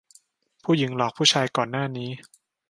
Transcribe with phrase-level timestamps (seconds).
[0.63, 2.09] ผู้หญิงหลอกผู้ชายก่อนหน้านี้